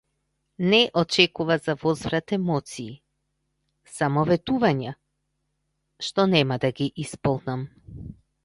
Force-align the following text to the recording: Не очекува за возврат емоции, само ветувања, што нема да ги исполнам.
Не 0.69 0.77
очекува 1.01 1.57
за 1.65 1.75
возврат 1.83 2.31
емоции, 2.37 2.95
само 3.99 4.25
ветувања, 4.31 4.97
што 6.09 6.29
нема 6.37 6.63
да 6.65 6.75
ги 6.81 6.93
исполнам. 7.05 7.69